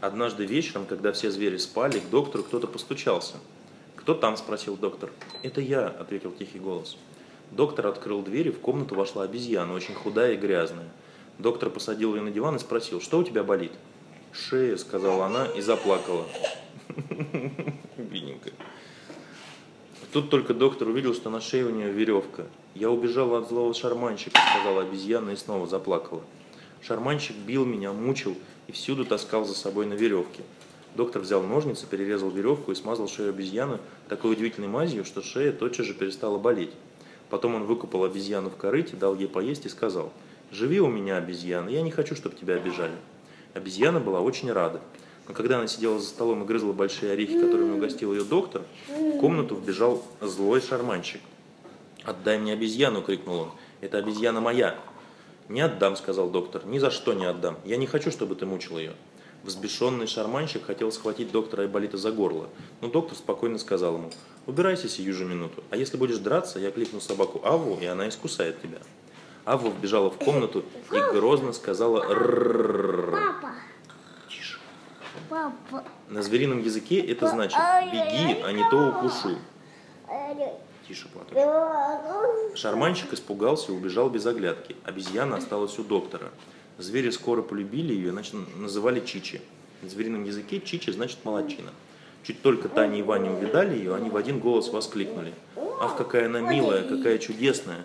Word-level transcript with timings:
Однажды 0.00 0.46
вечером, 0.46 0.86
когда 0.86 1.12
все 1.12 1.30
звери 1.30 1.56
спали, 1.56 1.98
к 1.98 2.08
доктору 2.10 2.44
кто-то 2.44 2.66
постучался. 2.66 3.34
«Кто 3.96 4.14
там?»– 4.14 4.36
спросил 4.38 4.76
доктор. 4.76 5.10
«Это 5.42 5.60
я»,– 5.60 5.86
ответил 6.00 6.30
тихий 6.30 6.60
голос. 6.60 6.96
Доктор 7.50 7.88
открыл 7.88 8.22
дверь, 8.22 8.48
и 8.48 8.52
в 8.52 8.60
комнату 8.60 8.94
вошла 8.94 9.24
обезьяна, 9.24 9.74
очень 9.74 9.94
худая 9.94 10.34
и 10.34 10.36
грязная. 10.36 10.88
Доктор 11.38 11.70
посадил 11.70 12.14
ее 12.14 12.22
на 12.22 12.30
диван 12.30 12.56
и 12.56 12.58
спросил, 12.58 13.00
что 13.00 13.18
у 13.18 13.24
тебя 13.24 13.42
болит? 13.42 13.72
«Шея»,– 14.32 14.76
сказала 14.78 15.26
она 15.26 15.46
и 15.46 15.60
заплакала. 15.60 16.26
Бедненькая. 17.96 18.52
Тут 20.12 20.30
только 20.30 20.54
доктор 20.54 20.88
увидел, 20.88 21.12
что 21.12 21.28
на 21.28 21.40
шее 21.40 21.66
у 21.66 21.70
нее 21.70 21.90
веревка. 21.90 22.46
«Я 22.74 22.90
убежала 22.90 23.38
от 23.38 23.48
злого 23.48 23.74
шарманщика»,– 23.74 24.38
сказала 24.54 24.82
обезьяна 24.82 25.30
и 25.30 25.36
снова 25.36 25.66
заплакала. 25.66 26.22
Шарманщик 26.82 27.36
бил 27.36 27.64
меня, 27.64 27.92
мучил 27.92 28.36
и 28.66 28.72
всюду 28.72 29.04
таскал 29.04 29.44
за 29.44 29.54
собой 29.54 29.86
на 29.86 29.94
веревке. 29.94 30.42
Доктор 30.94 31.22
взял 31.22 31.42
ножницы, 31.42 31.86
перерезал 31.86 32.30
веревку 32.30 32.72
и 32.72 32.74
смазал 32.74 33.08
шею 33.08 33.30
обезьяны 33.30 33.78
такой 34.08 34.32
удивительной 34.32 34.68
мазью, 34.68 35.04
что 35.04 35.22
шея 35.22 35.52
тотчас 35.52 35.86
же 35.86 35.94
перестала 35.94 36.38
болеть. 36.38 36.72
Потом 37.30 37.54
он 37.54 37.64
выкупал 37.64 38.04
обезьяну 38.04 38.50
в 38.50 38.56
корыте, 38.56 38.96
дал 38.96 39.14
ей 39.14 39.28
поесть 39.28 39.66
и 39.66 39.68
сказал, 39.68 40.12
«Живи 40.50 40.80
у 40.80 40.88
меня, 40.88 41.18
обезьяна, 41.18 41.68
я 41.68 41.82
не 41.82 41.90
хочу, 41.90 42.16
чтобы 42.16 42.36
тебя 42.36 42.54
обижали». 42.54 42.96
Обезьяна 43.54 44.00
была 44.00 44.20
очень 44.20 44.50
рада. 44.50 44.80
Но 45.26 45.34
когда 45.34 45.58
она 45.58 45.66
сидела 45.66 45.98
за 45.98 46.06
столом 46.06 46.42
и 46.42 46.46
грызла 46.46 46.72
большие 46.72 47.12
орехи, 47.12 47.38
которыми 47.38 47.72
угостил 47.72 48.14
ее 48.14 48.24
доктор, 48.24 48.62
в 48.88 49.18
комнату 49.18 49.56
вбежал 49.56 50.02
злой 50.22 50.62
шарманщик. 50.62 51.20
«Отдай 52.02 52.38
мне 52.38 52.54
обезьяну!»– 52.54 53.02
крикнул 53.06 53.40
он. 53.40 53.50
«Это 53.82 53.98
обезьяна 53.98 54.40
моя!» 54.40 54.78
«Не 55.48 55.62
отдам»,– 55.62 55.96
сказал 55.96 56.28
доктор. 56.30 56.66
«Ни 56.66 56.78
за 56.78 56.90
что 56.90 57.14
не 57.14 57.24
отдам. 57.24 57.56
Я 57.64 57.76
не 57.76 57.86
хочу, 57.86 58.10
чтобы 58.10 58.34
ты 58.34 58.46
мучил 58.46 58.78
ее». 58.78 58.94
Взбешенный 59.44 60.06
шарманщик 60.06 60.66
хотел 60.66 60.90
схватить 60.92 61.30
доктора 61.30 61.62
Айболита 61.62 61.96
за 61.96 62.10
горло, 62.10 62.48
но 62.80 62.88
доктор 62.88 63.16
спокойно 63.16 63.58
сказал 63.58 63.94
ему, 63.94 64.10
«Убирайся 64.46 64.88
сию 64.88 65.14
же 65.14 65.24
минуту, 65.24 65.62
а 65.70 65.76
если 65.76 65.96
будешь 65.96 66.18
драться, 66.18 66.58
я 66.58 66.70
кликну 66.70 67.00
собаку 67.00 67.40
Аву, 67.44 67.78
и 67.80 67.86
она 67.86 68.08
искусает 68.08 68.60
тебя». 68.60 68.78
Авва 69.44 69.70
вбежала 69.70 70.10
в 70.10 70.18
комнату 70.18 70.64
и 70.92 71.12
грозно 71.12 71.54
сказала 71.54 72.02
Папа. 73.40 73.54
Тише. 74.28 74.58
Папа. 75.30 75.84
На 76.10 76.22
зверином 76.22 76.62
языке 76.62 77.00
это 77.00 77.28
значит 77.28 77.58
«беги, 77.90 78.42
а 78.44 78.52
не 78.52 78.68
то 78.68 78.88
укушу». 78.88 79.38
Тише, 80.88 81.06
Платон. 81.08 81.36
Шарманщик 82.56 83.12
испугался 83.12 83.72
и 83.72 83.74
убежал 83.74 84.08
без 84.08 84.24
оглядки. 84.24 84.74
Обезьяна 84.84 85.36
осталась 85.36 85.78
у 85.78 85.84
доктора. 85.84 86.30
Звери 86.78 87.10
скоро 87.10 87.42
полюбили 87.42 87.92
ее, 87.92 88.10
значит, 88.10 88.34
называли 88.56 89.00
Чичи. 89.00 89.42
На 89.82 89.88
зверином 89.88 90.24
языке 90.24 90.60
Чичи 90.60 90.90
значит 90.90 91.18
молодчина. 91.24 91.72
Чуть 92.22 92.40
только 92.42 92.68
Таня 92.68 92.98
и 92.98 93.02
Ваня 93.02 93.30
увидали 93.30 93.76
ее, 93.76 93.94
они 93.94 94.10
в 94.10 94.16
один 94.16 94.40
голос 94.40 94.68
воскликнули. 94.68 95.32
«Ах, 95.80 95.96
какая 95.96 96.26
она 96.26 96.40
милая, 96.40 96.82
какая 96.82 97.18
чудесная!» 97.18 97.84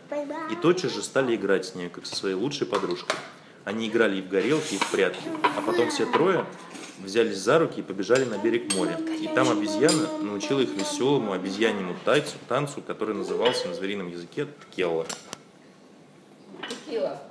И 0.51 0.55
тотчас 0.55 0.93
же 0.93 1.03
стали 1.03 1.35
играть 1.35 1.65
с 1.65 1.75
ней, 1.75 1.89
как 1.89 2.05
со 2.05 2.15
своей 2.15 2.35
лучшей 2.35 2.65
подружкой. 2.65 3.19
Они 3.65 3.87
играли 3.87 4.17
и 4.17 4.21
в 4.21 4.29
горелки, 4.29 4.75
и 4.75 4.77
в 4.77 4.91
прятки. 4.91 5.29
А 5.57 5.61
потом 5.61 5.89
все 5.89 6.05
трое 6.05 6.45
взялись 6.99 7.38
за 7.38 7.59
руки 7.59 7.80
и 7.80 7.83
побежали 7.83 8.25
на 8.25 8.38
берег 8.38 8.73
моря. 8.75 8.97
И 9.22 9.27
там 9.27 9.49
обезьяна 9.49 10.08
научила 10.22 10.59
их 10.59 10.69
веселому 10.69 11.33
обезьяньему 11.33 11.95
тайцу 12.05 12.36
танцу 12.47 12.81
который 12.81 13.16
назывался 13.16 13.67
на 13.67 13.73
зверином 13.73 14.09
языке 14.09 14.45
ткелла. 14.45 15.05
Текила. 16.69 17.21